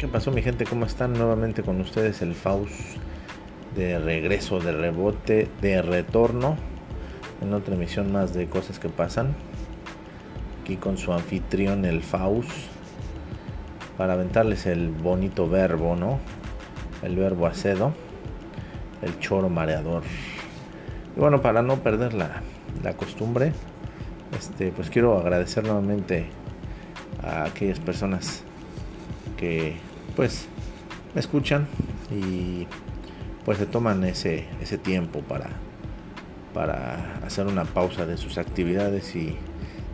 [0.00, 0.64] ¿Qué pasó mi gente?
[0.64, 1.12] ¿Cómo están?
[1.12, 2.72] Nuevamente con ustedes el Faust
[3.76, 6.56] de regreso, de rebote, de retorno
[7.42, 9.34] en otra emisión más de cosas que pasan.
[10.62, 12.48] Aquí con su anfitrión el Faust
[13.98, 16.18] para aventarles el bonito verbo, ¿no?
[17.02, 17.92] El verbo acedo,
[19.02, 20.02] el choro mareador.
[21.14, 22.40] Y bueno, para no perder la,
[22.82, 23.52] la costumbre,
[24.38, 26.24] este, pues quiero agradecer nuevamente
[27.22, 28.44] a aquellas personas
[29.36, 30.46] que pues
[31.14, 31.66] me escuchan
[32.10, 32.66] y
[33.44, 35.48] pues se toman ese, ese tiempo para,
[36.54, 39.36] para hacer una pausa de sus actividades y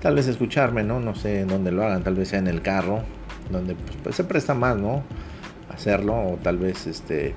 [0.01, 1.01] tal vez escucharme, ¿no?
[1.01, 3.03] No sé en dónde lo hagan, tal vez sea en el carro,
[3.51, 5.03] donde pues, pues se presta más, ¿no?
[5.73, 7.35] Hacerlo, o tal vez este, eh,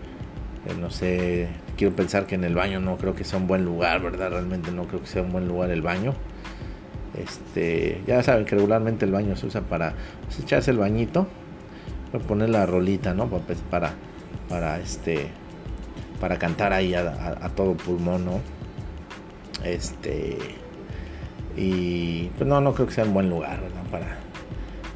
[0.80, 4.02] no sé, quiero pensar que en el baño no creo que sea un buen lugar,
[4.02, 4.32] ¿verdad?
[4.32, 6.14] Realmente no creo que sea un buen lugar el baño.
[7.18, 9.94] Este, ya saben que regularmente el baño se usa para
[10.26, 11.28] pues, echarse el bañito
[12.12, 13.28] Voy a poner la rolita, ¿no?
[13.28, 13.94] Pues, para,
[14.47, 15.28] para este,
[16.20, 18.42] para cantar ahí a, todo pulmón, ¿no?
[19.64, 20.38] Este,
[21.56, 23.84] y pues no, no creo que sea un buen lugar, ¿verdad?
[23.92, 24.17] Para,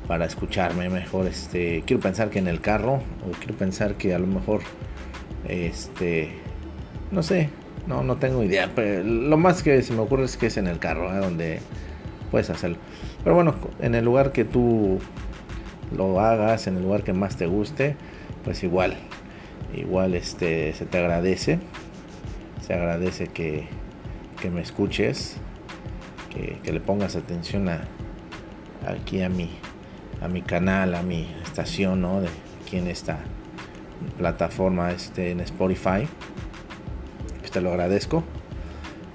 [0.08, 4.20] para escucharme mejor, este, quiero pensar que en el carro, o quiero pensar que a
[4.20, 4.62] lo mejor,
[5.48, 6.32] este,
[7.12, 7.50] no sé,
[7.88, 10.68] no, no tengo idea, pero lo más que se me ocurre es que es en
[10.68, 11.20] el carro, ¿eh?
[11.20, 11.60] donde
[12.32, 12.78] puedes hacerlo.
[13.24, 15.00] Pero bueno, en el lugar que tú
[15.96, 17.96] lo hagas en el lugar que más te guste,
[18.44, 18.96] pues igual,
[19.76, 21.60] igual este, se te agradece,
[22.66, 23.68] se agradece que,
[24.42, 25.38] que me escuches,
[26.30, 27.82] que, le pongas atención a,
[28.88, 29.50] aquí a mi,
[30.22, 32.22] a mi canal, a mi estación, ¿no?
[32.22, 32.30] De
[32.62, 33.20] aquí en esta
[34.18, 36.08] plataforma, este, en Spotify.
[37.40, 38.24] Pues te lo agradezco.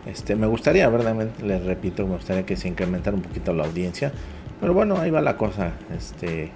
[0.06, 4.12] Este, me gustaría, verdaderamente, les repito, me gustaría que se incrementara un poquito la audiencia.
[4.60, 5.72] Pero bueno, ahí va la cosa.
[5.96, 6.50] Este,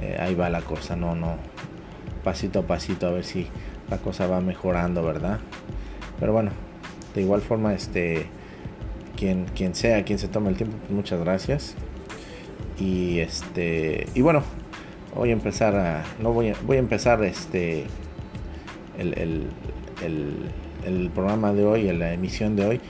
[0.00, 1.36] eh, ahí va la cosa, no, no,
[2.24, 3.46] pasito a pasito a ver si
[3.88, 5.38] la cosa va mejorando, ¿verdad?
[6.18, 6.50] Pero bueno,
[7.14, 8.26] de igual forma, este,
[9.16, 11.74] quien, quien sea, quien se tome el tiempo, pues muchas gracias.
[12.78, 14.42] Y este, y bueno,
[15.14, 17.86] voy a empezar a, no voy a, voy a empezar este,
[18.98, 19.14] el,
[20.04, 20.50] el,
[20.84, 22.80] el, programa de hoy, la emisión de hoy,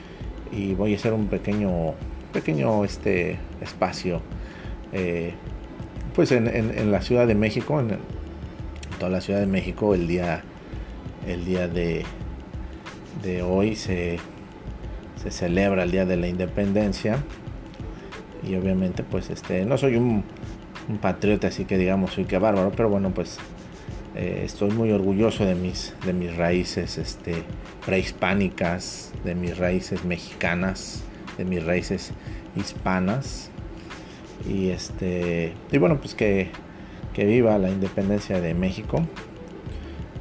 [0.51, 1.93] y voy a hacer un pequeño,
[2.33, 4.21] pequeño este espacio.
[4.91, 5.33] Eh,
[6.17, 7.99] pues en, la Ciudad de México, en,
[8.97, 10.41] toda la Ciudad de México, el día,
[11.27, 12.05] el día de,
[13.21, 14.17] de hoy se,
[15.21, 17.19] se celebra el Día de la Independencia.
[18.41, 20.23] Y obviamente, pues este, no soy un,
[20.99, 23.37] patriota, así que digamos, soy que bárbaro, pero bueno, pues
[24.15, 27.43] eh, estoy muy orgulloso de mis, de mis raíces este,
[27.85, 31.03] prehispánicas, de mis raíces mexicanas,
[31.37, 32.11] de mis raíces
[32.55, 33.51] hispanas
[34.45, 36.49] y este y bueno pues que,
[37.13, 39.01] que viva la independencia de México.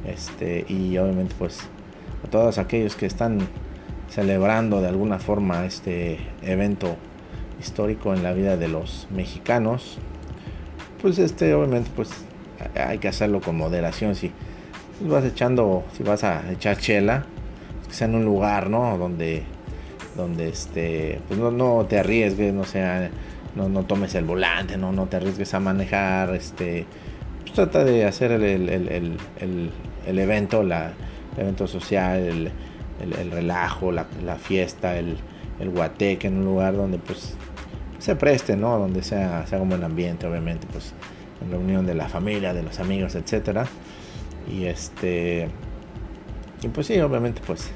[0.06, 1.60] Este y obviamente pues
[2.24, 3.40] a todos aquellos que están
[4.08, 6.96] celebrando de alguna forma este evento
[7.60, 9.98] histórico en la vida de los mexicanos
[11.00, 12.10] pues este obviamente pues
[12.74, 14.14] hay que hacerlo con moderación.
[14.14, 14.32] Si
[15.00, 17.26] vas echando si vas a echar chela
[17.86, 19.42] que sea en un lugar no donde
[20.16, 23.10] donde este pues no, no te arriesgues no sea
[23.56, 26.86] no, no tomes el volante, no, no te arriesgues a manejar, este,
[27.40, 30.92] pues trata de hacer el, el, evento, la,
[31.36, 32.52] el evento social,
[33.00, 34.04] el, relajo, la,
[34.36, 35.16] fiesta, el,
[35.58, 37.34] guateque en un lugar donde pues
[37.98, 38.78] se preste, ¿no?
[38.78, 40.92] Donde sea, sea un buen ambiente, obviamente, pues
[41.42, 43.66] en reunión de la familia, de los amigos, etcétera.
[44.52, 45.48] Y este,
[46.62, 47.70] y pues sí, obviamente, pues,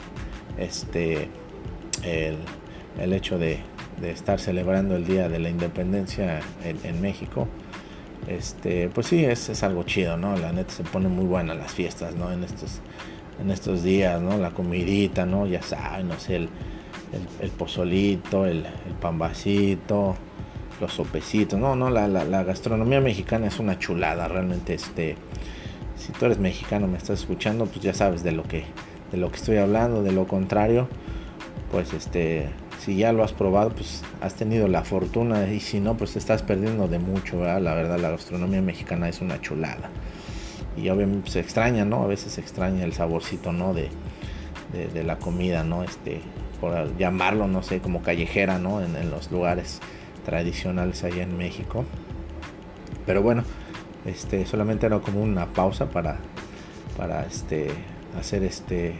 [0.58, 1.28] este,
[2.04, 2.36] el,
[2.98, 3.60] el hecho de,
[4.00, 7.48] de estar celebrando el Día de la Independencia en, México,
[8.26, 10.36] este, pues sí, es, es, algo chido, ¿no?
[10.36, 12.32] La neta se pone muy buena las fiestas, ¿no?
[12.32, 12.80] En estos,
[13.40, 14.38] en estos días, ¿no?
[14.38, 15.46] La comidita, ¿no?
[15.46, 16.48] Ya saben, no sé, el,
[17.40, 20.16] el, pozolito, el, el, pambacito,
[20.80, 25.16] los sopecitos, no, no, la, la, la, gastronomía mexicana es una chulada, realmente, este,
[25.96, 28.64] si tú eres mexicano, me estás escuchando, pues ya sabes de lo que,
[29.12, 30.88] de lo que estoy hablando, de lo contrario,
[31.70, 32.48] pues este,
[32.84, 36.18] si ya lo has probado, pues has tenido la fortuna y si no, pues te
[36.18, 37.44] estás perdiendo de mucho.
[37.44, 39.90] La verdad, la gastronomía mexicana es una chulada.
[40.76, 42.02] Y obviamente se extraña, ¿no?
[42.02, 43.74] A veces se extraña el saborcito, ¿no?
[43.74, 43.90] De,
[44.72, 45.82] de, la comida, ¿no?
[45.82, 46.22] Este,
[46.60, 48.80] por llamarlo, no sé, como callejera, ¿no?
[48.80, 49.80] En, en, los lugares
[50.24, 51.84] tradicionales allá en México.
[53.04, 53.44] Pero bueno,
[54.06, 56.18] este, solamente era como una pausa para,
[56.96, 57.68] para este,
[58.18, 58.94] hacer este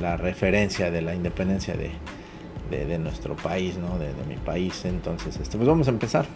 [0.00, 3.98] la, referencia de la independencia de, nuestro país, ¿no?
[3.98, 4.84] de, mi país.
[4.84, 6.26] Entonces, este, pues vamos a empezar.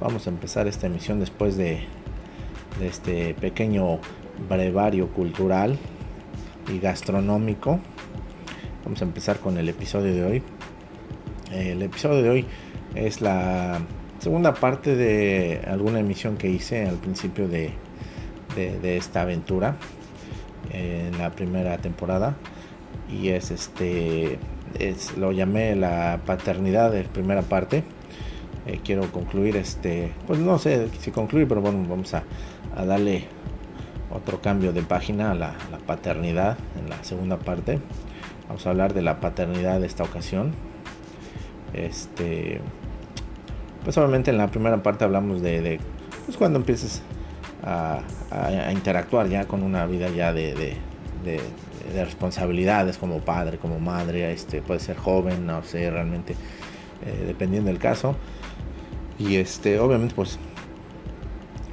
[0.00, 1.80] Vamos a empezar esta emisión después de,
[2.82, 3.98] este pequeño
[4.48, 5.76] brevario cultural
[6.72, 7.80] y gastronómico.
[8.84, 10.42] Vamos a empezar con el episodio de hoy.
[11.50, 12.46] El episodio de hoy
[12.94, 13.80] es la
[14.18, 17.72] segunda parte de alguna emisión que hice al principio de,
[18.82, 19.76] esta aventura
[20.72, 22.36] en la primera temporada.
[23.10, 24.38] Y es este
[24.78, 27.84] es, lo llamé la paternidad de primera parte.
[28.66, 32.24] Eh, quiero concluir este pues no sé si concluir pero bueno vamos a,
[32.76, 33.24] a darle
[34.10, 35.54] otro cambio de página a la,
[35.86, 37.78] paternidad en la segunda parte.
[38.46, 40.52] Vamos a hablar de la paternidad de esta ocasión.
[41.72, 42.60] Este
[43.84, 45.80] pues obviamente en la primera parte hablamos de,
[46.26, 47.02] pues cuando empieces
[47.62, 48.02] a,
[48.72, 50.76] interactuar ya con una vida ya de,
[51.94, 56.34] responsabilidades como padre, como madre, este puede ser joven, no sé, realmente
[57.04, 58.14] eh, dependiendo del caso.
[59.18, 60.38] Y este, obviamente pues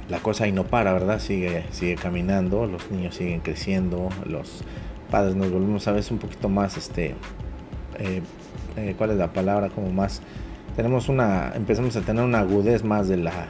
[0.08, 1.20] la cosa ahí no para, ¿verdad?
[1.20, 4.62] Sigue, sigue caminando, los niños siguen creciendo, los
[5.10, 7.14] padres nos volvemos a veces un poquito más, este,
[7.98, 8.22] eh,
[8.76, 9.68] eh, ¿cuál es la palabra?
[9.68, 10.22] Como más
[10.76, 13.48] tenemos una, empezamos a tener una agudez más de la,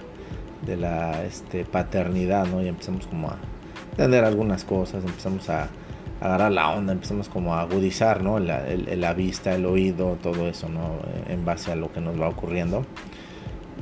[0.63, 2.63] de la este, paternidad, ¿no?
[2.63, 3.37] Y empezamos como a
[3.91, 5.69] entender algunas cosas, empezamos a,
[6.19, 8.39] agarrar la onda, empezamos como a agudizar, ¿no?
[8.39, 10.99] La, la, vista, el oído, todo eso, ¿no?
[11.29, 12.87] En base a lo que nos va ocurriendo.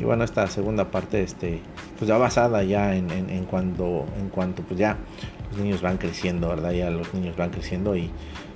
[0.00, 1.60] Y bueno, esta segunda parte, este,
[1.96, 4.96] pues ya basada ya en, en, en cuando, en cuanto, pues ya
[5.50, 6.72] los niños van creciendo, ¿verdad?
[6.72, 8.10] Ya los niños van creciendo y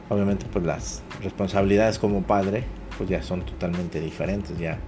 [0.08, 2.64] obviamente pues las responsabilidades como padre
[2.96, 4.78] pues ya son totalmente diferentes, ya,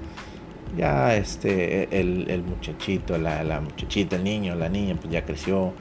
[0.76, 5.72] ya este, el, muchachito, la, muchachita, el niño, la niña, pues ya creció,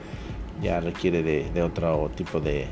[0.62, 2.66] ya requiere de, otro tipo de,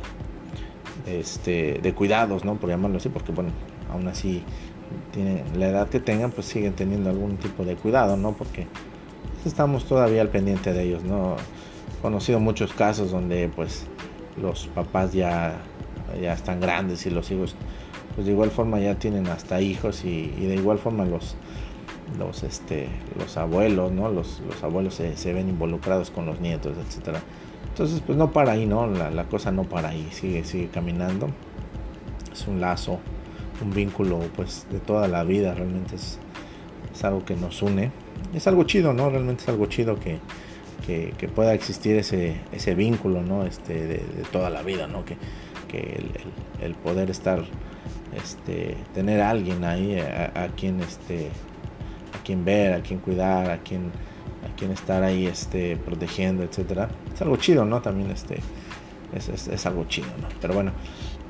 [1.07, 2.57] este, de cuidados, ¿no?
[2.57, 3.51] Por llamarlo así, porque bueno,
[3.91, 4.43] aún así
[5.13, 8.33] tienen la edad que tengan, pues siguen teniendo algún tipo de cuidado, ¿no?
[8.33, 8.67] Porque
[9.45, 11.37] estamos todavía al pendiente de ellos, ¿no?
[11.99, 13.87] He conocido muchos casos donde pues
[14.41, 15.57] los papás ya,
[16.21, 17.57] ya están grandes y los hijos
[18.19, 21.37] pues de igual forma ya tienen hasta hijos y, de igual forma los
[22.19, 22.89] los este
[23.19, 27.21] los abuelos no los, los abuelos se, ven involucrados con los nietos etcétera.
[27.69, 31.29] Entonces pues no para ahí no la, cosa no para ahí sigue sigue caminando.
[32.33, 32.99] Es un lazo
[33.63, 36.19] un vínculo pues de toda la vida realmente es,
[36.95, 37.91] es algo que nos une.
[38.35, 40.19] Es algo chido no realmente es algo chido que,
[40.87, 43.99] que, pueda existir ese, ese vínculo no este de,
[44.33, 45.17] toda la vida no que,
[45.69, 46.01] que
[46.61, 47.45] el poder estar
[48.17, 51.31] este, tener a alguien ahí a, quien este
[52.29, 53.91] a quien ver, a quien cuidar, a quien
[54.45, 56.91] a quien estar ahí este protegiendo, etcétera.
[57.15, 57.81] Es algo chido, ¿no?
[57.81, 58.41] También este
[59.15, 60.29] es, es, algo chido, ¿no?
[60.41, 60.73] Pero bueno,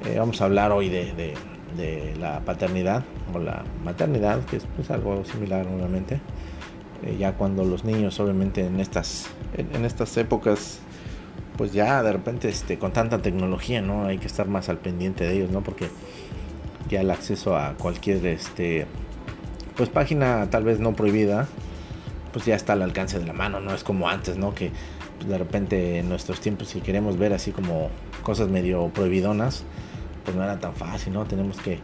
[0.04, 1.12] eh, vamos a hablar hoy de,
[1.76, 6.20] de, la paternidad o la maternidad, que es pues, algo similar obviamente.
[7.04, 10.80] Eh, ya cuando los niños obviamente en estas en, estas épocas
[11.56, 15.22] pues ya de repente este con tanta tecnología no hay que estar más al pendiente
[15.22, 15.90] de ellos no porque
[16.88, 18.88] ya el acceso a cualquier este
[19.78, 21.46] pues página tal vez no prohibida
[22.32, 24.72] pues ya está al alcance de la mano no es como antes no que
[25.16, 27.88] pues, de repente en nuestros tiempos si queremos ver así como
[28.24, 29.62] cosas medio prohibidonas
[30.24, 31.78] pues no era tan fácil no tenemos que,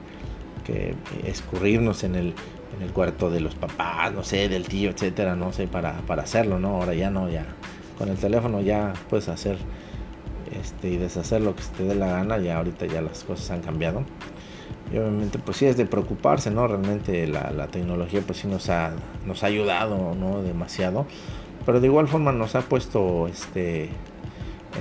[0.64, 2.34] que escurrirnos en el
[2.76, 6.24] en el cuarto de los papás no sé del tío etcétera no sé para, para
[6.24, 7.46] hacerlo no ahora ya no ya
[7.96, 9.56] con el teléfono ya puedes hacer
[10.60, 13.52] este y deshacer lo que se te dé la gana ya ahorita ya las cosas
[13.52, 14.04] han cambiado
[14.92, 16.66] y obviamente pues sí es de preocuparse, ¿no?
[16.66, 18.92] Realmente la, tecnología pues sí nos ha,
[19.26, 20.42] nos ha ayudado, ¿no?
[20.42, 21.06] Demasiado.
[21.64, 23.88] Pero de igual forma nos ha puesto este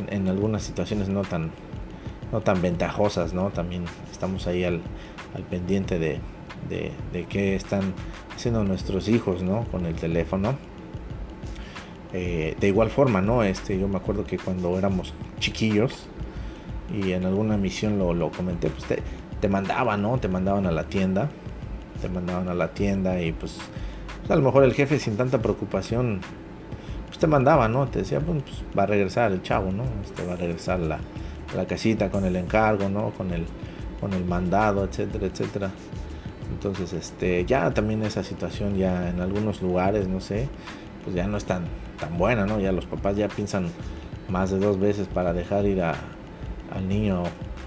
[0.10, 1.52] en, algunas situaciones no tan
[2.32, 3.50] no tan ventajosas, ¿no?
[3.50, 4.82] También estamos ahí al,
[5.36, 6.20] al pendiente de,
[6.68, 7.94] de, de, qué están
[8.36, 9.66] haciendo nuestros hijos, ¿no?
[9.66, 10.56] Con el teléfono.
[12.12, 13.44] Eh, de igual forma, ¿no?
[13.44, 16.08] Este, yo me acuerdo que cuando éramos chiquillos
[16.92, 19.00] y en alguna misión lo, lo comenté, pues te,
[19.44, 20.18] te mandaban, ¿no?
[20.20, 21.28] Te mandaban a la tienda,
[22.02, 23.58] te mandaban a la tienda y pues,
[24.22, 26.22] pues, a lo mejor el jefe sin tanta preocupación,
[27.08, 27.86] pues te mandaba, ¿no?
[27.90, 29.84] Te decía, pues, pues va a regresar el chavo, ¿no?
[30.02, 31.00] Este va a regresar la,
[31.58, 33.10] la casita con el encargo, ¿no?
[33.10, 33.46] Con el,
[34.00, 35.72] con el mandado, etcétera, etcétera.
[36.54, 40.48] Entonces, este, ya también esa situación ya en algunos lugares, no sé,
[41.04, 41.66] pues ya no es tan,
[42.00, 42.62] tan buena, ¿no?
[42.62, 43.68] Ya los papás ya piensan
[44.30, 45.96] más de dos veces para dejar ir a,
[46.74, 47.24] al niño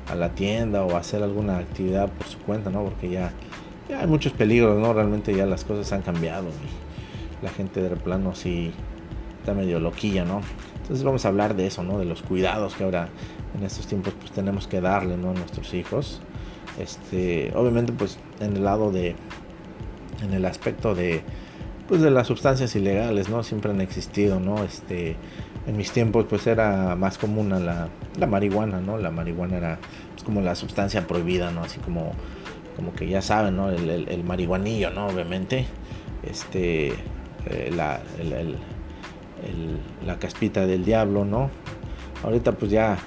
[0.09, 2.85] a la tienda o hacer alguna actividad por su cuenta, ¿no?
[2.85, 3.33] Porque ya,
[3.99, 4.93] hay muchos peligros, ¿no?
[4.93, 8.73] Realmente ya las cosas han cambiado y la gente de plano sí
[9.41, 10.41] está medio loquilla, ¿no?
[10.83, 11.99] Entonces vamos a hablar de eso, ¿no?
[11.99, 13.09] De los cuidados que ahora
[13.57, 15.31] en estos tiempos pues tenemos que darle, ¿no?
[15.31, 16.21] A nuestros hijos.
[16.79, 19.17] Este, obviamente pues en el lado de,
[20.23, 21.23] en el aspecto de,
[21.89, 23.43] pues de las sustancias ilegales, ¿no?
[23.43, 24.63] Siempre han existido, ¿no?
[24.65, 25.17] Este,
[25.67, 28.99] en mis tiempos pues era más común la, la marihuana, ¿no?
[28.99, 29.79] La marihuana era
[30.13, 31.63] pues, como la sustancia prohibida, ¿no?
[31.63, 32.13] Así como,
[32.77, 33.71] como que ya saben, ¿no?
[33.71, 35.07] El, el, marihuanillo, ¿no?
[35.09, 35.67] Obviamente,
[36.23, 36.89] este,
[37.47, 38.57] eh, la, el,
[40.05, 41.51] la caspita del diablo, ¿no?
[42.23, 42.99] Ahorita pues ya,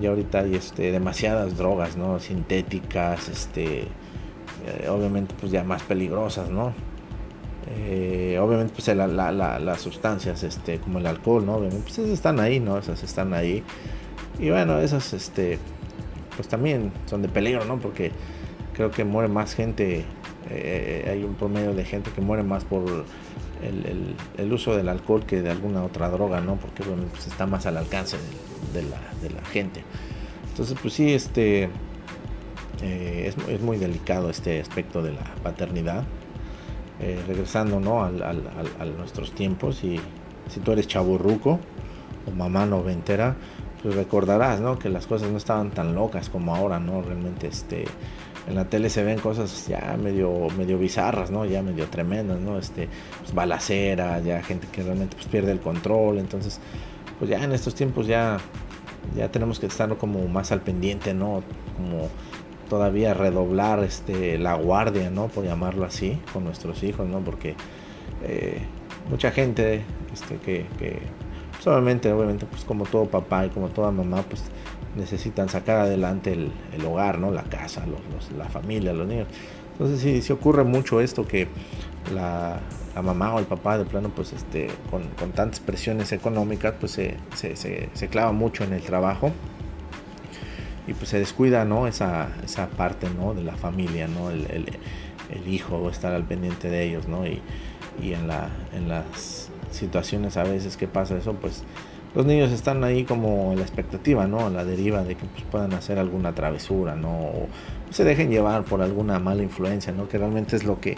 [0.00, 2.18] ya ahorita hay este, demasiadas drogas, ¿no?
[2.20, 6.72] Sintéticas, este, eh, obviamente pues ya más peligrosas, ¿no?
[7.68, 12.78] Eh, obviamente pues las sustancias este como el alcohol no obviamente pues están ahí no
[12.78, 13.62] esas están ahí.
[14.38, 15.58] Y bueno esas este
[16.36, 18.12] pues también son de peligro no porque
[18.72, 20.04] creo que muere más gente
[20.48, 23.04] eh, hay un promedio de gente que muere más por
[23.62, 27.66] el, uso del alcohol que de alguna otra droga no porque bueno pues está más
[27.66, 28.16] al alcance
[28.72, 29.82] de, la, gente.
[30.48, 31.68] Entonces pues sí este
[32.82, 36.04] eh, es, es muy delicado este aspecto de la paternidad
[37.00, 38.04] eh, regresando ¿no?
[38.04, 40.00] Al, a nuestros tiempos y
[40.48, 41.58] si tú eres chaburruco
[42.26, 43.36] o mamá noventera,
[43.82, 44.78] pues recordarás ¿no?
[44.78, 47.00] que las cosas no estaban tan locas como ahora, ¿no?
[47.02, 47.84] Realmente este,
[48.46, 51.44] en la tele se ven cosas ya medio, medio bizarras, ¿no?
[51.46, 52.58] Ya medio tremendas, ¿no?
[52.58, 52.88] Este,
[53.20, 56.60] pues balacera, ya gente que realmente pues, pierde el control, entonces
[57.18, 58.38] pues ya en estos tiempos ya,
[59.16, 61.42] ya tenemos que estar como más al pendiente, ¿no?
[61.76, 62.08] Como
[62.70, 65.26] todavía redoblar este, la guardia, ¿no?
[65.26, 67.18] Por llamarlo así, con nuestros hijos, ¿no?
[67.18, 67.56] Porque
[68.22, 68.62] eh,
[69.10, 70.64] mucha gente este, que,
[71.66, 74.44] obviamente, obviamente, pues como todo papá y como toda mamá, pues
[74.96, 77.32] necesitan sacar adelante el, el hogar, ¿no?
[77.32, 79.26] La casa, los, la familia, los niños.
[79.72, 81.48] Entonces sí, sí ocurre mucho esto que
[82.14, 82.60] la,
[82.94, 86.92] la mamá o el papá de plano, pues este, con, con tantas presiones económicas, pues
[86.92, 87.56] se, se,
[87.92, 89.32] se clava mucho en el trabajo
[90.90, 95.48] y pues se descuida no esa, esa parte no de la familia no el, el,
[95.48, 97.40] hijo estar al pendiente de ellos no y,
[98.02, 101.62] y, en la en las situaciones a veces que pasa eso pues
[102.16, 105.72] los niños están ahí como en la expectativa no la deriva de que pues, puedan
[105.74, 107.48] hacer alguna travesura no o
[107.90, 110.96] se dejen llevar por alguna mala influencia no que realmente es lo que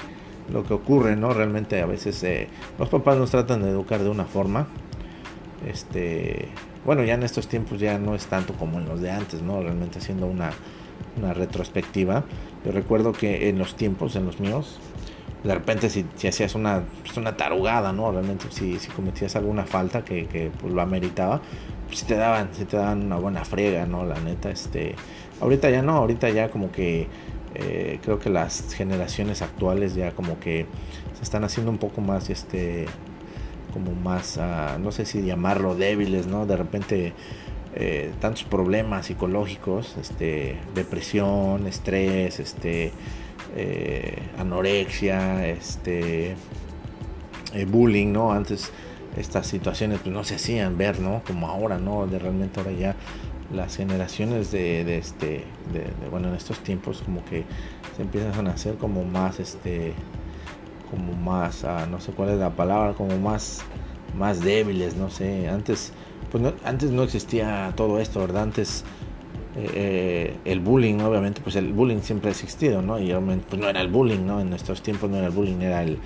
[0.51, 4.09] lo que ocurre no realmente a veces eh, los papás nos tratan de educar de
[4.09, 4.69] una forma
[5.67, 6.49] este
[6.85, 9.63] bueno, ya en estos tiempos ya no es tanto como en los de antes, ¿no?
[9.63, 10.51] Realmente haciendo una,
[11.17, 12.25] una retrospectiva.
[12.65, 14.81] Yo recuerdo que en los tiempos, en los míos,
[15.45, 18.11] de repente si, si hacías una, pues una tarugada, ¿no?
[18.11, 21.41] Realmente si, si cometías alguna falta que, que pues, lo ameritaba,
[21.87, 24.05] pues si te daban, si te daban una buena friega, ¿no?
[24.05, 24.95] La neta, este...
[25.41, 27.09] Ahorita ya no, ahorita ya como que...
[27.55, 30.65] Eh, creo que las generaciones actuales ya como que
[31.15, 32.87] se están haciendo un poco más este
[33.73, 34.39] como más,
[34.81, 36.47] no sé si llamarlo débiles, ¿no?
[36.47, 37.13] De repente
[37.75, 42.93] eh, tantos problemas psicológicos, este, depresión, estrés, este,
[43.57, 46.37] eh, anorexia, este,
[47.55, 48.33] eh, bullying, ¿no?
[48.33, 48.71] Antes
[49.17, 51.23] estas situaciones pues no se hacían ver, ¿no?
[51.27, 52.07] Como ahora, ¿no?
[52.07, 52.95] De realmente ahora ya
[53.51, 57.45] las generaciones de, de este, de, bueno, en estos tiempos como que
[57.97, 59.95] se empiezan a hacer como más, este,
[60.93, 63.63] como más, ah, no sé cuál es la palabra, como más,
[64.15, 65.49] más débiles, no sé.
[65.49, 65.91] Antes,
[66.31, 68.43] pues no, antes no existía todo esto, ¿verdad?
[68.43, 68.85] Antes
[69.57, 72.99] eh, eh, el bullying, obviamente, pues el bullying siempre ha existido, ¿no?
[72.99, 73.11] Y
[73.49, 74.39] pues no era el bullying, ¿no?
[74.39, 75.99] En nuestros tiempos no era el bullying, era el,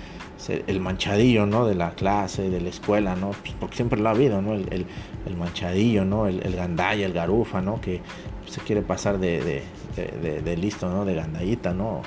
[0.67, 1.67] el manchadillo, ¿no?
[1.67, 3.31] De la clase, de la escuela, ¿no?
[3.31, 4.53] Pues porque siempre lo ha habido, ¿no?
[4.53, 4.85] El,
[5.25, 6.27] el, manchadillo, ¿no?
[6.27, 7.81] El, el, gandaya, el garufa, ¿no?
[7.81, 7.99] Que
[8.47, 9.61] se quiere pasar de,
[9.97, 11.03] de, de listo, ¿no?
[11.03, 12.03] De gandallita, ¿no?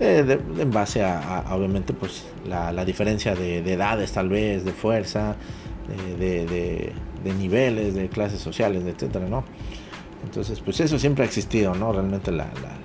[0.00, 5.36] Eh, en base a, obviamente pues la, diferencia de, edades tal vez, de fuerza,
[6.18, 6.92] de,
[7.38, 9.44] niveles, de clases sociales, etcétera, ¿no?
[10.24, 11.92] Entonces pues eso siempre ha existido, ¿no?
[11.92, 12.32] Realmente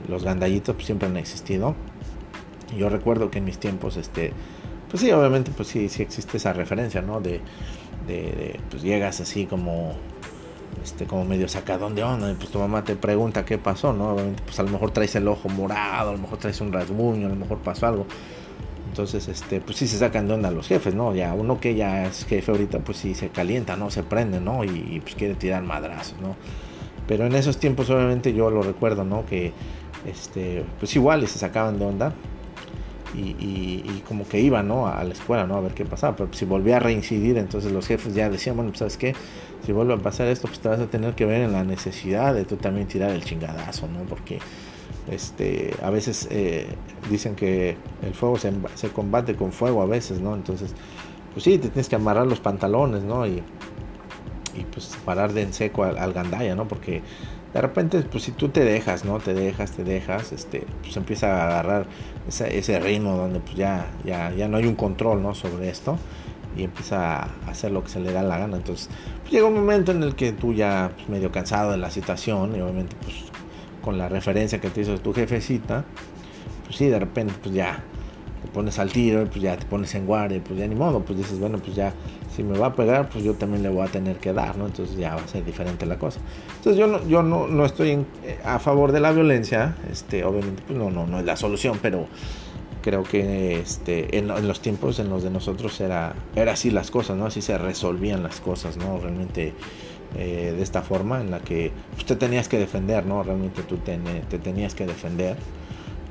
[0.08, 1.75] los gandallitos pues, siempre han existido.
[2.78, 4.32] Yo recuerdo que en mis tiempos, este,
[4.89, 7.22] pues sí, obviamente pues sí, sí existe esa referencia, ¿no?
[7.22, 7.42] De,
[8.08, 9.96] de pues llegas así como
[10.83, 14.13] este, como medio sacadón de onda, y pues tu mamá te pregunta qué pasó, ¿no?
[14.13, 17.27] Obviamente, pues a lo mejor traes el ojo morado, a lo mejor traes un rasguño,
[17.27, 18.05] a lo mejor pasó algo.
[18.89, 21.13] Entonces, este, pues sí se sacan de onda los jefes, ¿no?
[21.13, 23.91] Ya uno que ya es jefe ahorita, pues sí se calienta, ¿no?
[23.91, 24.63] Se prende, ¿no?
[24.63, 26.36] Y, pues quiere tirar madrazos, ¿no?
[27.07, 29.25] Pero en esos tiempos, obviamente, yo lo recuerdo, ¿no?
[29.25, 29.53] Que,
[30.07, 32.13] este, pues igual se sacaban de onda.
[33.15, 34.88] Y, y, como que iban, ¿no?
[34.88, 35.55] A la escuela, ¿no?
[35.55, 36.15] A ver qué pasaba.
[36.15, 39.15] Pero si volvía a reincidir, entonces los jefes ya decían, bueno, pues, ¿sabes qué?
[39.66, 42.34] Si vuelve a pasar esto, pues te vas a tener que ver en la necesidad
[42.34, 44.04] de tú también tirar el chingadazo, ¿no?
[44.04, 44.39] Porque
[45.10, 46.68] este, a veces eh,
[47.10, 50.36] dicen que el fuego se, se, combate con fuego a veces, ¿no?
[50.36, 50.74] Entonces,
[51.34, 53.25] pues sí, te tienes que amarrar los pantalones, ¿no?
[53.25, 53.44] Y,
[54.56, 56.68] y pues parar de en seco al, gandaya, ¿no?
[56.68, 57.01] Porque
[57.54, 59.20] de repente, pues si tú te dejas, ¿no?
[59.20, 61.88] Te dejas, te dejas, este, pues empieza a agarrar
[62.28, 65.34] ese, ese ritmo donde pues ya, ya, ya no hay un control, ¿no?
[65.34, 65.98] Sobre esto
[66.60, 68.58] y empieza a hacer lo que se le da la gana.
[68.58, 68.89] Entonces
[69.22, 72.56] pues, llega un momento en el que tú ya pues, medio cansado de la situación
[72.56, 73.16] y obviamente pues
[73.82, 75.86] con la referencia que te hizo tu jefecita,
[76.66, 77.84] pues sí, de repente pues ya
[78.42, 81.18] te pones al tiro, pues ya te pones en guardia, pues ya ni modo, pues
[81.18, 81.94] dices, bueno, pues ya
[82.36, 84.66] si me va a pegar, pues yo también le voy a tener que dar, ¿no?
[84.68, 86.20] Entonces ya va a ser diferente la cosa.
[86.58, 90.63] Entonces yo no, yo no, no estoy eh, a favor de la violencia, este, obviamente,
[90.66, 92.08] pues no, no, no es la solución, pero
[92.81, 97.17] creo que este, en, los tiempos en los de nosotros era, era así las cosas,
[97.17, 97.25] ¿no?
[97.25, 98.98] Así se resolvían las cosas, ¿no?
[98.98, 99.53] Realmente
[100.17, 103.24] eh, de esta forma en la que usted tenías que defender, ¿no?
[103.24, 103.98] Realmente tú te,
[104.29, 105.38] te tenías que defender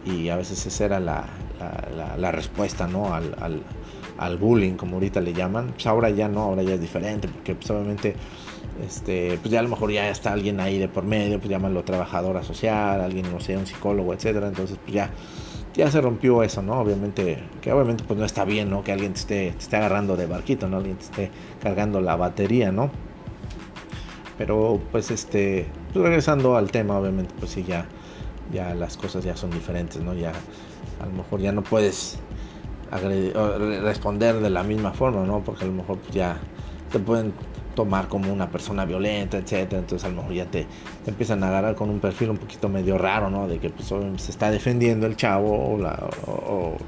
[0.04, 1.25] y a veces esa era la,
[2.16, 3.12] la, respuesta, ¿no?
[3.12, 3.62] Al, al,
[4.16, 5.72] al, bullying, como ahorita le llaman.
[5.72, 8.14] Pues ahora ya no, ahora ya es diferente, porque pues obviamente
[8.87, 11.82] este, pues ya a lo mejor ya está alguien ahí de por medio, pues llámalo
[11.82, 14.48] trabajadora social, alguien, no sé, un psicólogo, etcétera.
[14.48, 15.10] Entonces, pues ya,
[15.78, 16.80] ya se rompió eso, ¿no?
[16.80, 18.82] Obviamente, que obviamente pues no está bien, ¿no?
[18.82, 20.78] Que alguien te esté, te esté agarrando de barquito, ¿no?
[20.78, 21.30] Alguien te esté
[21.62, 22.90] cargando la batería, ¿no?
[24.37, 27.87] Pero pues este, pues regresando al tema, obviamente, pues sí, ya,
[28.52, 30.14] ya las cosas ya son diferentes, ¿no?
[30.14, 30.32] Ya
[31.00, 32.18] a lo mejor ya no puedes
[33.82, 35.44] responder de la misma forma, ¿no?
[35.44, 36.38] Porque a lo mejor pues ya
[36.90, 37.32] te pueden
[37.78, 40.66] tomar como una persona violenta, etcétera, entonces a lo mejor ya te,
[41.06, 43.47] empiezan a agarrar con un perfil un poquito medio raro, ¿no?
[43.47, 45.97] De que pues se está defendiendo el chavo o, la,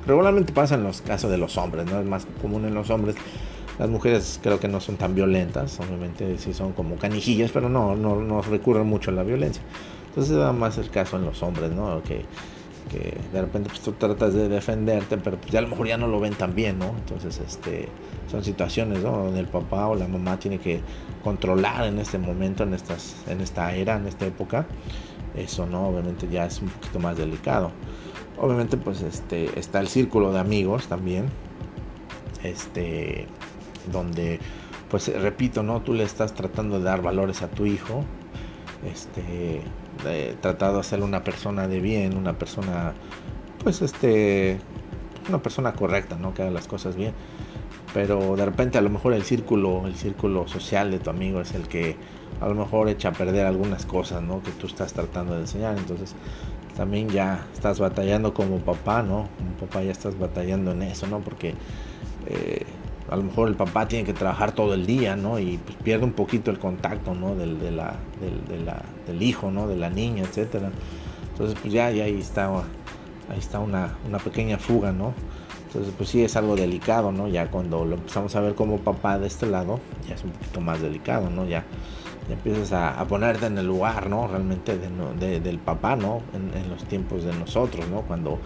[0.04, 2.00] regularmente pasa en los casos de los hombres, ¿no?
[2.00, 3.14] Es más común en los hombres.
[3.78, 7.94] Las mujeres creo que no son tan violentas, obviamente sí son como canijillas, pero no,
[7.94, 9.62] no, recurren mucho a la violencia.
[10.08, 12.02] Entonces da más el caso en los hombres, ¿no?
[12.02, 12.24] Que
[12.90, 15.96] que de repente pues, tú tratas de defenderte, pero pues, ya a lo mejor ya
[15.96, 16.88] no lo ven tan bien, ¿no?
[16.88, 17.88] Entonces, este,
[18.30, 19.12] son situaciones, ¿no?
[19.12, 20.80] Donde el papá o la mamá tiene que
[21.22, 24.66] controlar en este momento, en, estas, en esta era, en esta época.
[25.36, 25.88] Eso, ¿no?
[25.88, 27.70] Obviamente ya es un poquito más delicado.
[28.38, 31.26] Obviamente, pues, este, está el círculo de amigos también,
[32.42, 33.26] este,
[33.92, 34.40] donde,
[34.90, 35.82] pues, repito, ¿no?
[35.82, 38.04] Tú le estás tratando de dar valores a tu hijo,
[38.84, 39.62] este,
[40.40, 42.94] tratado de ser una persona de bien, una persona,
[43.62, 44.58] pues este,
[45.28, 46.34] una persona correcta, ¿no?
[46.34, 47.12] Que haga las cosas bien.
[47.92, 51.54] Pero de repente a lo mejor el círculo, el círculo social de tu amigo es
[51.54, 51.96] el que
[52.40, 54.42] a lo mejor echa a perder algunas cosas, ¿no?
[54.42, 55.76] Que tú estás tratando de enseñar.
[55.76, 56.14] Entonces
[56.76, 59.28] también ya estás batallando como papá, ¿no?
[59.36, 61.18] Como papá ya estás batallando en eso, ¿no?
[61.18, 61.54] Porque
[62.26, 62.64] eh,
[63.10, 65.38] a lo mejor el papá tiene que trabajar todo el día, ¿no?
[65.40, 67.34] Y pues pierde un poquito el contacto, ¿no?
[67.34, 68.64] Del, de la, del,
[69.06, 69.66] del hijo, ¿no?
[69.66, 70.70] De la niña, etcétera.
[71.32, 72.46] Entonces, pues ya, ya ahí está,
[73.28, 75.12] ahí está una, una, pequeña fuga, ¿no?
[75.66, 77.26] Entonces, pues sí es algo delicado, ¿no?
[77.26, 80.60] Ya cuando lo empezamos a ver como papá de este lado, ya es un poquito
[80.60, 81.46] más delicado, ¿no?
[81.46, 81.64] Ya,
[82.28, 84.28] ya empiezas a, ponerte en el lugar, ¿no?
[84.28, 86.22] Realmente de, del papá, ¿no?
[86.32, 88.02] En, en los tiempos de nosotros, ¿no?
[88.02, 88.38] Cuando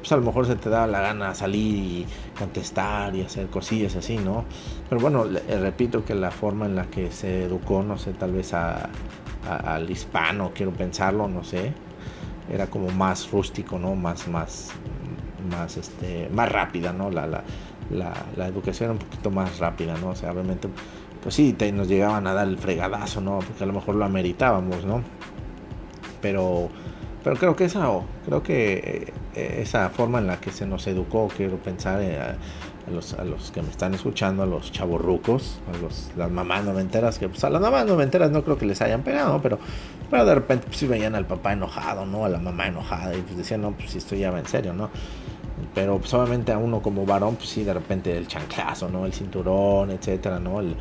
[0.00, 2.06] pues a lo mejor se te da la gana salir y
[2.38, 4.44] contestar y hacer cosillas así, ¿no?
[4.88, 8.32] Pero bueno, eh, repito que la forma en la que se educó, no sé, tal
[8.32, 11.72] vez al hispano, quiero pensarlo, no sé,
[12.50, 13.94] era como más rústico, ¿no?
[13.94, 14.70] Más, más,
[15.50, 17.10] más, este, más rápida, ¿no?
[17.10, 17.42] La, la,
[18.36, 20.10] la, educación era un poquito más rápida, ¿no?
[20.10, 20.68] O sea, obviamente,
[21.22, 23.38] pues sí, nos llegaban a dar el fregadazo, ¿no?
[23.40, 25.02] Porque a lo mejor lo ameritábamos, ¿no?
[26.20, 26.70] Pero
[27.22, 27.86] pero creo que esa,
[28.24, 32.36] creo que eh, esa forma en la que se nos educó, quiero pensar eh, a,
[32.90, 37.18] los, a los que me están escuchando, a los chavorrucos, a los, las mamás noventeras,
[37.18, 39.58] que pues a las mamás noventeras no creo que les hayan pegado, pero,
[40.10, 42.24] pero de repente pues sí veían al papá enojado, ¿no?
[42.24, 44.90] A la mamá enojada y pues decían, no, pues esto ya en serio, ¿no?
[45.74, 49.06] Pero pues obviamente a uno como varón, pues sí, de repente el chanclazo, ¿no?
[49.06, 50.60] El cinturón, etcétera, ¿no?
[50.60, 50.74] El,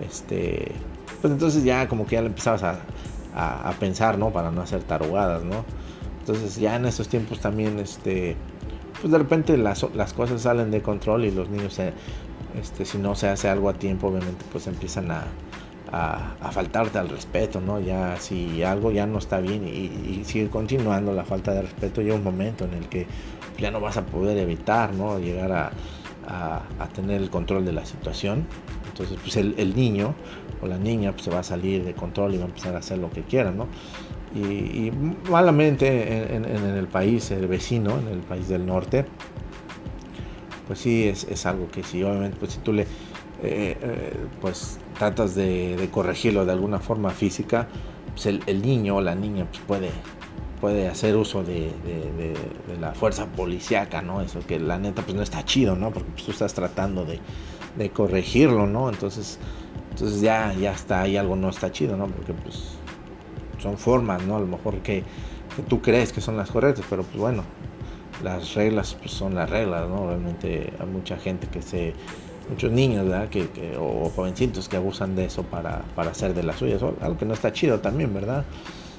[0.00, 0.72] este,
[1.20, 2.78] pues entonces ya como que ya le empezabas a,
[3.34, 4.30] a, a pensar, ¿no?
[4.30, 5.64] Para no hacer tarugadas, ¿no?
[6.26, 8.34] Entonces ya en estos tiempos también, este,
[8.98, 11.78] pues de repente las, las cosas salen de control y los niños,
[12.58, 15.24] este, si no se hace algo a tiempo, obviamente pues empiezan a,
[15.92, 17.78] a, faltarte al respeto, ¿no?
[17.78, 22.14] Ya si algo ya no está bien y, sigue continuando la falta de respeto, llega
[22.14, 23.06] un momento en el que
[23.58, 25.18] ya no vas a poder evitar, ¿no?
[25.18, 25.72] Llegar a,
[26.26, 28.46] a, tener el control de la situación.
[28.88, 30.14] Entonces, pues el, el, niño
[30.62, 32.78] o la niña pues, se va a salir de control y va a empezar a
[32.78, 33.66] hacer lo que quiera, ¿no?
[34.34, 34.90] Y,
[35.30, 39.04] malamente en, el país el vecino, en el país del norte,
[40.66, 45.34] pues sí es, algo que si obviamente pues si tú le eh, eh, pues tratas
[45.34, 47.68] de, corregirlo de alguna forma física,
[48.12, 49.90] pues el, niño o la niña pues puede
[50.60, 51.70] puede hacer uso de,
[52.80, 54.22] la fuerza policíaca, ¿no?
[54.22, 55.90] Eso que la neta pues no está chido, ¿no?
[55.90, 57.20] Porque pues, tú estás tratando de,
[57.90, 58.88] corregirlo, ¿no?
[58.88, 59.38] Entonces,
[59.90, 62.06] entonces ya, ya está ahí algo no está chido, ¿no?
[62.06, 62.78] Porque pues
[63.64, 64.36] son formas, ¿no?
[64.36, 65.02] A lo mejor que,
[65.68, 67.42] tú crees que son las correctas, pero pues bueno,
[68.22, 70.06] las reglas pues son las reglas, ¿no?
[70.06, 71.94] Realmente hay mucha gente que se
[72.50, 73.30] muchos niños, ¿verdad?
[73.30, 73.48] Que,
[73.80, 77.32] o jovencitos que abusan de eso para, para hacer de las suyas, algo que no
[77.32, 78.44] está chido también, ¿verdad?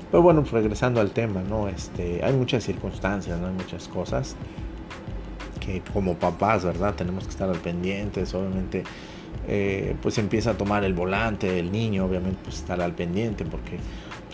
[0.09, 1.67] Pero bueno, pues regresando al tema, ¿no?
[1.67, 3.47] Este, hay muchas circunstancias, ¿no?
[3.47, 4.35] Hay muchas cosas
[5.59, 6.95] que como papás, ¿verdad?
[6.95, 8.83] Tenemos que estar al pendientes, obviamente,
[9.47, 13.77] eh, pues empieza a tomar el volante el niño, obviamente, pues estar al pendiente porque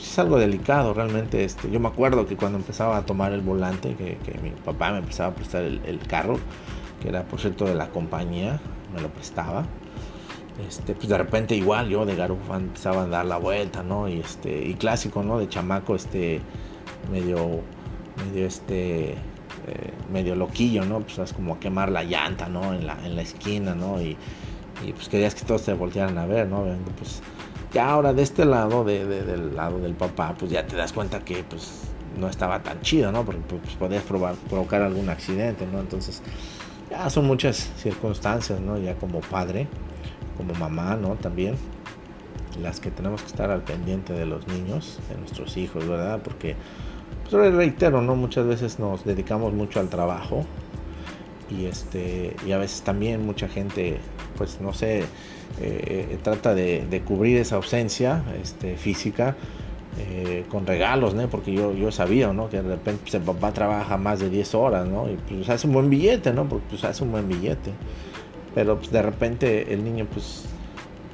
[0.02, 1.44] es algo delicado, realmente.
[1.44, 5.00] Este, yo me acuerdo que cuando empezaba a tomar el volante, que, mi papá me
[5.00, 6.38] empezaba a prestar el, carro,
[7.02, 8.60] que era por cierto de la compañía,
[8.94, 9.66] me lo prestaba.
[10.68, 14.08] Este, pues de repente igual yo de garufa empezaba a dar la vuelta, ¿no?
[14.08, 15.40] Y este, y clásico, ¿no?
[15.40, 16.42] De chamaco, este,
[17.12, 17.62] medio,
[18.26, 19.18] medio este, eh,
[20.12, 21.00] medio loquillo, ¿no?
[21.00, 22.74] Pues es como a quemar la llanta, ¿no?
[22.74, 24.02] En la, en la esquina, ¿no?
[24.02, 24.18] Y,
[24.86, 26.66] y pues querías que todos te voltearan a ver, ¿no?
[26.98, 27.22] Pues
[27.74, 31.20] ya ahora de este lado, de, del lado del papá, pues ya te das cuenta
[31.20, 31.82] que pues
[32.20, 33.24] no estaba tan chido, ¿no?
[33.24, 35.80] Porque pues, podías probar, provocar algún accidente, ¿no?
[35.80, 36.22] Entonces
[36.90, 38.78] ya son muchas circunstancias, ¿no?
[38.78, 39.68] Ya como padre,
[40.38, 41.16] como mamá, ¿no?
[41.16, 41.56] También
[42.62, 46.20] las que tenemos que estar al pendiente de los niños, de nuestros hijos, ¿verdad?
[46.22, 46.56] Porque,
[47.30, 48.16] pues reitero, ¿no?
[48.16, 50.46] Muchas veces nos dedicamos mucho al trabajo
[51.50, 54.00] y este y a veces también mucha gente,
[54.38, 55.06] pues no sé,
[55.60, 59.36] eh, trata de, de, cubrir esa ausencia este, física
[60.00, 61.28] eh, con regalos, ¿no?
[61.28, 62.50] Porque yo, yo sabía, ¿no?
[62.50, 65.10] Que de repente el papá trabaja más de 10 horas, ¿no?
[65.10, 66.48] Y pues hace un buen billete, ¿no?
[66.48, 67.72] Porque pues hace un buen billete.
[68.56, 70.46] Pero pues de repente el niño pues,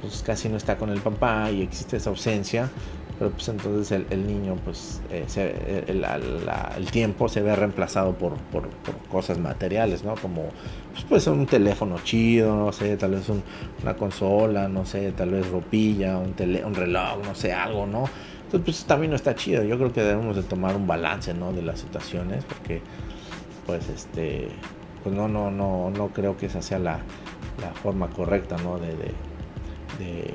[0.00, 2.70] pues casi no está con el papá y existe esa ausencia.
[3.18, 8.68] Pero pues entonces el, niño pues eh, el, el, tiempo se ve reemplazado por, por,
[9.10, 10.14] cosas materiales, ¿no?
[10.14, 10.50] Como
[11.08, 13.28] pues un teléfono chido, no sé, tal vez
[13.82, 18.04] una consola, no sé, tal vez ropilla, un, tele, un reloj, no sé, algo, ¿no?
[18.48, 19.62] Entonces, pues también no está chido.
[19.62, 21.52] Yo creo que debemos de tomar un balance, ¿no?
[21.52, 22.80] De las situaciones, porque,
[23.66, 24.48] pues, este,
[25.02, 27.00] pues no, no, no, no creo que esa sea la,
[27.60, 28.78] la forma correcta, ¿no?
[28.78, 28.88] De,
[29.98, 30.32] de,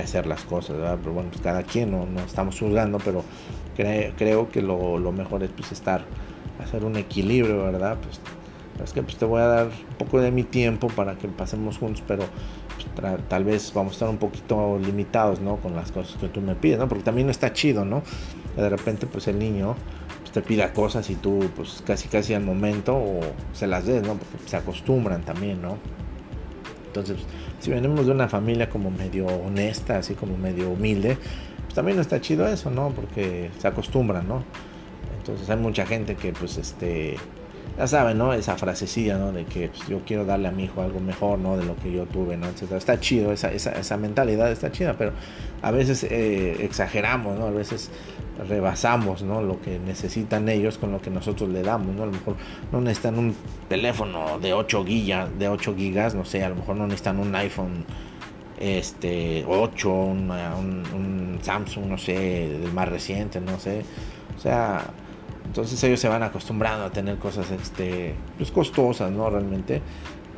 [0.00, 0.98] hacer las cosas, ¿verdad?
[1.00, 3.24] Pero bueno, pues cada quien, no, no estamos juzgando, pero
[3.76, 6.04] creo que lo, lo, mejor es, pues, estar,
[6.62, 7.98] hacer un equilibrio, ¿verdad?
[8.02, 8.20] Pues,
[8.82, 11.78] es que pues te voy a dar un poco de mi tiempo para que pasemos
[11.78, 12.24] juntos, pero
[13.28, 15.56] tal vez vamos a estar un poquito limitados, ¿no?
[15.56, 16.88] Con las cosas que tú me pides, ¿no?
[16.88, 18.02] Porque también no está chido, ¿no?
[18.56, 19.76] De repente, pues el niño
[20.20, 23.20] pues, te pida cosas y tú, pues casi casi al momento o
[23.52, 24.14] se las des, ¿no?
[24.14, 25.78] Porque se acostumbran también, ¿no?
[26.94, 27.16] Entonces,
[27.58, 31.18] si venimos de una familia como medio honesta, así como medio humilde,
[31.62, 32.90] pues también no está chido eso, ¿no?
[32.90, 34.44] Porque se acostumbran, ¿no?
[35.18, 37.16] Entonces hay mucha gente que, pues, este
[37.76, 38.32] ya saben, ¿no?
[38.32, 39.32] Esa frasecilla, ¿no?
[39.32, 41.56] De que pues, yo quiero darle a mi hijo algo mejor, ¿no?
[41.56, 42.46] De lo que yo tuve, ¿no?
[42.46, 42.78] Etcétera.
[42.78, 45.12] Está chido, esa, esa, esa mentalidad está chida, pero
[45.62, 47.46] a veces eh, exageramos, ¿no?
[47.46, 47.90] A veces
[48.48, 49.42] rebasamos, ¿no?
[49.42, 52.04] Lo que necesitan ellos con lo que nosotros le damos, ¿no?
[52.04, 52.36] A lo mejor
[52.72, 53.34] no necesitan un
[53.68, 57.34] teléfono de 8 gigas, de 8 gigas, no sé, a lo mejor no necesitan un
[57.34, 57.84] iPhone
[58.58, 63.84] este 8, un, un Samsung, no sé, el más reciente, no sé.
[64.36, 64.84] O sea,
[65.54, 69.30] entonces ellos se van acostumbrando a tener cosas este, pues costosas, ¿no?
[69.30, 69.80] Realmente.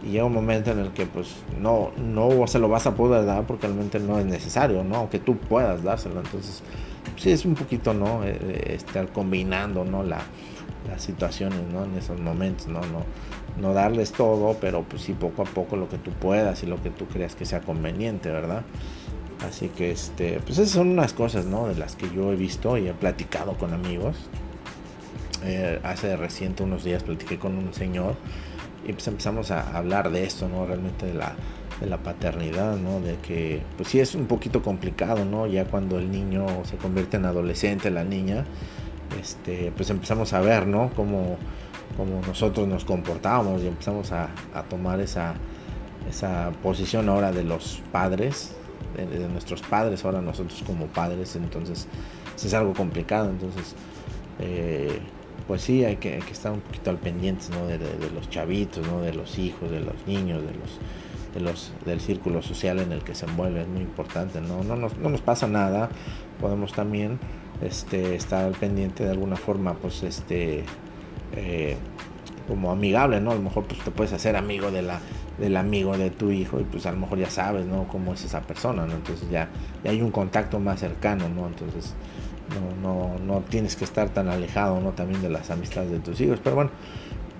[0.05, 3.25] Y llega un momento en el que pues no, no se lo vas a poder
[3.25, 4.97] dar porque realmente no es necesario, ¿no?
[4.97, 6.21] Aunque tú puedas dárselo.
[6.21, 6.63] Entonces,
[7.17, 8.25] sí es un poquito, ¿no?
[8.25, 10.03] Eh, eh, estar combinando, ¿no?
[10.03, 10.19] La,
[10.87, 11.85] las situaciones, ¿no?
[11.85, 12.81] En esos momentos, ¿no?
[12.81, 13.03] No,
[13.59, 16.83] no darles todo, pero pues sí poco a poco lo que tú puedas y lo
[16.83, 18.65] que tú creas que sea conveniente, ¿verdad?
[19.49, 21.69] Así que, este, pues esas son unas cosas, ¿no?
[21.69, 24.17] De las que yo he visto y he platicado con amigos
[25.45, 28.15] eh, hace reciente unos días platiqué con un señor
[28.87, 30.65] y pues empezamos a hablar de esto, ¿no?
[30.65, 31.35] Realmente de la,
[31.81, 33.01] de la paternidad, ¿no?
[33.01, 35.47] De que pues sí es un poquito complicado, ¿no?
[35.47, 38.45] Ya cuando el niño se convierte en adolescente, la niña,
[39.21, 40.91] este, pues empezamos a ver, ¿no?
[40.95, 41.37] Cómo,
[42.27, 44.29] nosotros nos comportábamos y empezamos a,
[44.69, 45.35] tomar esa,
[46.09, 48.55] esa posición ahora de los padres,
[48.97, 51.89] de, nuestros padres, ahora nosotros como padres, entonces
[52.37, 53.75] es algo complicado, entonces...
[54.39, 55.01] Eh,
[55.47, 57.67] pues sí, hay que, estar un poquito al pendiente ¿no?
[57.67, 57.79] de,
[58.15, 59.01] los chavitos, ¿no?
[59.01, 60.79] de los hijos, de los niños, de los,
[61.35, 64.65] de los, del círculo social en el que se envuelve, es muy importante, ¿no?
[64.65, 65.89] No, nos, no nos pasa nada,
[66.41, 67.19] podemos también
[67.63, 70.65] este, estar al pendiente de alguna forma, pues este,
[71.35, 71.77] eh,
[72.49, 73.33] como amigable, ¿no?
[73.33, 75.01] A lo mejor pues, te puedes hacer amigo de la,
[75.39, 77.87] del amigo de tu hijo y pues a lo mejor ya sabes, ¿no?
[77.89, 78.95] Cómo es esa persona, ¿no?
[78.95, 79.49] Entonces ya,
[79.85, 81.47] ya hay un contacto más cercano, ¿no?
[81.47, 81.95] Entonces
[82.83, 84.93] no, no, tienes que estar tan alejado ¿no?
[84.93, 86.41] también de las amistades de tus hijos.
[86.43, 86.71] Pero bueno,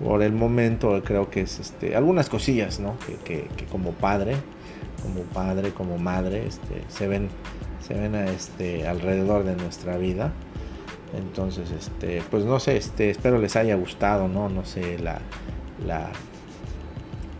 [0.03, 2.95] por el momento creo que es este, algunas cosillas ¿no?
[3.23, 4.35] que, como padre,
[5.01, 7.29] como padre, como madre, este, se ven,
[7.85, 10.31] se ven este, alrededor de nuestra vida.
[11.17, 14.49] Entonces, este, pues no sé, este, espero les haya gustado, ¿no?
[14.49, 15.19] No sé, la,
[15.85, 16.09] la,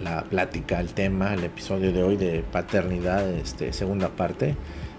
[0.01, 4.55] la plática, el tema, el episodio de hoy de paternidad, este, segunda parte,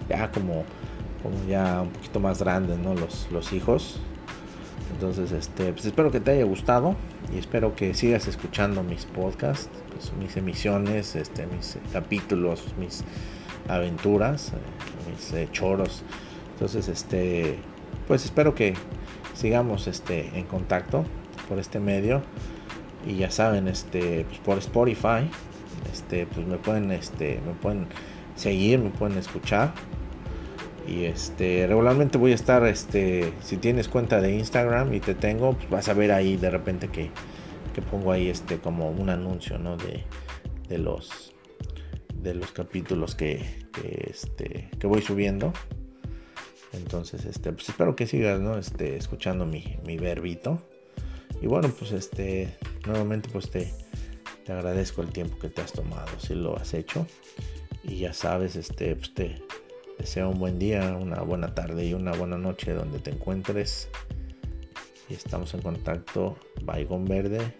[0.07, 0.65] ya como,
[1.21, 2.93] como ya un poquito más grandes, ¿no?
[2.93, 3.99] Los, los hijos.
[4.93, 6.95] Entonces, este, pues espero que te haya gustado
[7.33, 13.03] y espero que sigas escuchando mis podcasts, pues, mis emisiones, este, mis capítulos, mis
[13.67, 16.03] aventuras, eh, mis eh, choros.
[16.53, 17.59] Entonces, este,
[18.07, 18.73] pues espero que
[19.35, 21.05] sigamos este, en contacto
[21.47, 22.21] por este medio
[23.05, 25.29] y ya saben este pues, por Spotify
[25.91, 27.87] este pues me pueden este me pueden
[28.35, 29.73] seguir me pueden escuchar
[30.87, 35.53] y este regularmente voy a estar este si tienes cuenta de Instagram y te tengo
[35.53, 37.11] pues vas a ver ahí de repente que,
[37.73, 40.03] que pongo ahí este como un anuncio no de,
[40.67, 41.33] de los
[42.13, 43.65] de los capítulos que,
[44.09, 45.53] este que voy subiendo.
[46.73, 50.61] Entonces este pues espero que sigas no este escuchando mi, mi verbito.
[51.41, 53.71] Y bueno, pues este, nuevamente pues te,
[54.45, 57.07] te agradezco el tiempo que te has tomado, si lo has hecho.
[57.83, 59.41] Y ya sabes, este, pues te
[59.99, 63.89] deseo un buen día, una buena tarde y una buena noche donde te encuentres.
[65.09, 67.53] Y estamos en contacto, Baigón Verde.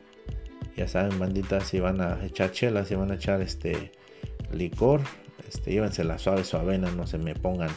[0.76, 3.92] Ya saben, banditas, si van a echar chelas, si van a echar este
[4.52, 5.02] licor,
[5.48, 7.72] este, llévense la suave, suavena, no se me pongan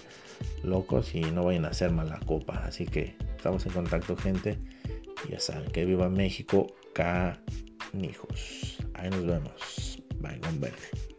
[0.62, 2.62] locos y no vayan a hacer mala copa.
[2.64, 4.58] Así que estamos en contacto, gente.
[5.28, 8.78] Ya saben que viva México, canijos.
[8.94, 9.98] Ahí nos vemos.
[10.40, 11.11] Con verde.